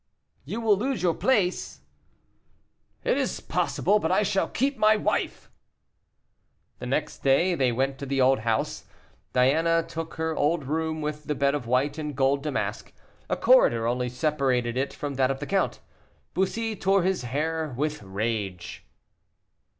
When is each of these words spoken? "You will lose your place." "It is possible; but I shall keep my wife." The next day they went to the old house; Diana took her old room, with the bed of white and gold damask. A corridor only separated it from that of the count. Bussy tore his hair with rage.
"You 0.45 0.61
will 0.61 0.77
lose 0.77 1.03
your 1.03 1.13
place." 1.13 1.81
"It 3.03 3.19
is 3.19 3.39
possible; 3.39 3.99
but 3.99 4.11
I 4.11 4.23
shall 4.23 4.47
keep 4.47 4.75
my 4.75 4.95
wife." 4.95 5.51
The 6.79 6.87
next 6.87 7.19
day 7.21 7.53
they 7.53 7.71
went 7.71 7.99
to 7.99 8.07
the 8.07 8.19
old 8.19 8.39
house; 8.39 8.85
Diana 9.31 9.85
took 9.87 10.15
her 10.15 10.35
old 10.35 10.65
room, 10.65 11.01
with 11.01 11.25
the 11.25 11.35
bed 11.35 11.53
of 11.53 11.67
white 11.67 11.99
and 11.99 12.15
gold 12.15 12.41
damask. 12.41 12.91
A 13.29 13.37
corridor 13.37 13.85
only 13.85 14.09
separated 14.09 14.75
it 14.75 14.91
from 14.91 15.17
that 15.17 15.29
of 15.29 15.39
the 15.39 15.45
count. 15.45 15.81
Bussy 16.33 16.75
tore 16.75 17.03
his 17.03 17.21
hair 17.21 17.71
with 17.77 18.01
rage. 18.01 18.83